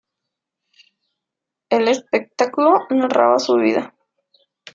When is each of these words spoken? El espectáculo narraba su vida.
El 1.69 1.87
espectáculo 1.87 2.87
narraba 2.89 3.37
su 3.37 3.53
vida. 3.57 3.93